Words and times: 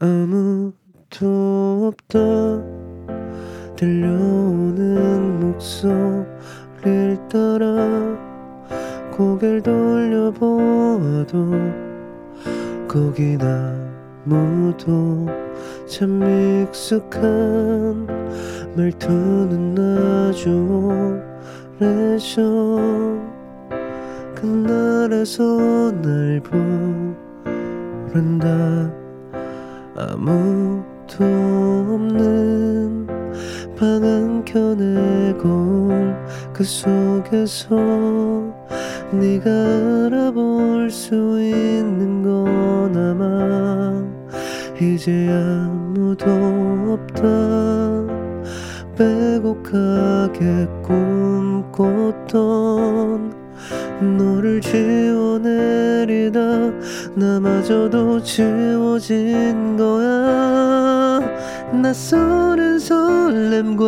아무도 0.00 1.88
없다 1.88 2.20
들려오는 3.74 5.40
목소리를 5.40 7.18
따라 7.28 7.66
고개를 9.10 9.60
돌려보아도 9.60 11.50
거긴 12.86 13.40
아무도 14.24 15.26
참 15.88 16.22
익숙한 16.68 18.06
말투는 18.76 19.76
아주 20.28 20.48
오래전 21.80 23.28
그날에서 24.36 25.90
날 25.90 26.40
부른다 28.12 29.07
아무도 29.98 31.24
없는 31.24 33.06
방 33.76 34.04
한켠의 34.04 35.36
거울 35.38 36.14
그 36.52 36.62
속에서 36.62 37.76
네가 39.10 39.50
알아볼 40.06 40.88
수 40.88 41.14
있는 41.42 42.22
건 42.22 42.96
아마 42.96 44.04
이제 44.80 45.28
아무도 45.30 46.26
없다 46.92 48.17
빼곡하게 48.98 50.66
꿈꿨던 50.82 52.32
너를 54.18 54.60
지워내리다 54.60 56.40
나마저도 57.14 58.20
지워진 58.24 59.76
거야. 59.76 61.20
낯설은 61.80 62.80
설렘과 62.80 63.86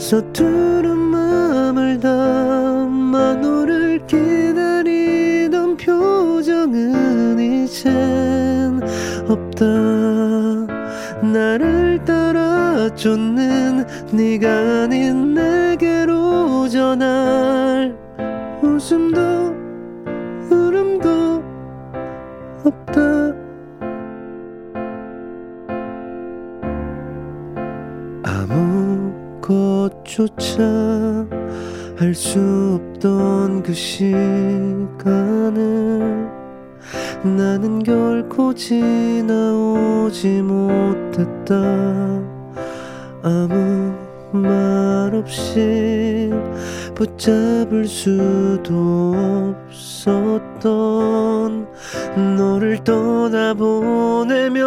서투른 0.00 0.98
마음을 0.98 2.00
담아 2.00 3.34
너를 3.34 4.04
기다리던 4.08 5.76
표정은 5.76 7.38
이젠 7.38 8.80
없다. 9.28 9.64
나를 11.22 12.04
따 12.04 12.15
라 12.86 12.94
쫓는 12.94 13.84
네가 14.12 14.84
아닌 14.84 15.34
내게로 15.34 16.68
전할 16.68 17.96
웃음도 18.62 19.20
울음도 20.48 21.42
없다. 22.64 23.34
아무것조차 29.42 30.62
할 31.98 32.14
수 32.14 32.78
없던 32.94 33.64
그 33.64 33.72
시간을 33.72 34.46
나는 37.24 37.82
결코 37.82 38.54
지나오지 38.54 40.42
못했다 40.42 42.35
아무 43.22 43.94
말 44.32 45.14
없이 45.14 46.30
붙잡을 46.94 47.86
수도 47.86 49.14
없었던 49.68 51.66
너를 52.36 52.82
떠나보내며 52.84 54.64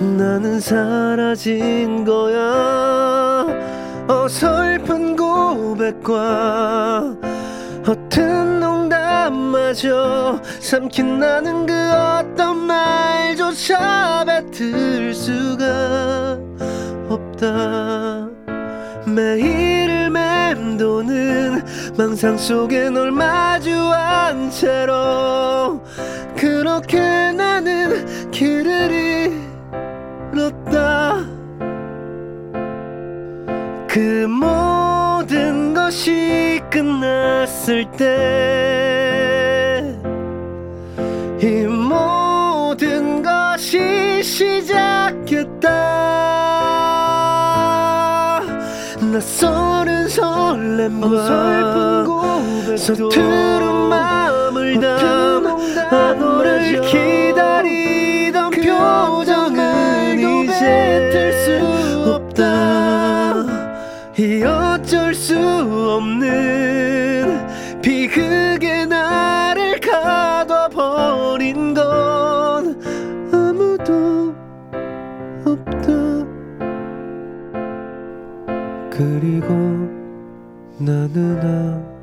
나는 0.00 0.60
사라진 0.60 2.04
거야. 2.04 3.46
어설픈 4.08 5.16
고백과 5.16 7.16
허튼 7.86 8.60
농담마저 8.60 10.40
삼킨 10.60 11.18
나는 11.18 11.64
그 11.66 11.72
어떤 11.74 12.56
말조차 12.66 14.24
뱉을 14.26 15.14
수가 15.14 15.79
없다. 17.40 18.28
매일을 19.06 20.10
맴도는 20.10 21.64
망상 21.96 22.36
속에 22.36 22.90
널 22.90 23.10
마주 23.10 23.70
한 23.70 24.50
채로 24.50 25.82
그렇게 26.36 27.32
나는 27.32 28.30
길을 28.30 29.32
잃었다. 30.32 31.24
그 33.88 34.26
모든 34.28 35.74
것이 35.74 36.60
끝났을 36.70 37.90
때이 41.40 41.66
낯설은 49.00 50.08
설렘과 50.08 51.06
어설픈 51.06 52.04
고백도 52.04 52.76
서투른 52.76 53.88
마음을 53.88 54.78
담아 54.80 56.14
너를 56.14 56.80
기다리던 56.82 58.50
표정은 58.50 60.18
이제 60.44 61.10
들 61.12 61.30
수 61.40 62.10
없다. 62.12 63.44
이 64.18 64.42
어쩔 64.44 65.14
수 65.14 65.34
없는 65.96 67.46
비극에 67.80 68.84
나를 68.84 69.80
가둬버린 69.80 71.72
건 71.74 72.78
아무도 73.32 74.34
없다 75.46 75.99
그리고 79.00 79.48
나는 80.78 81.40
아팠다 81.40 81.99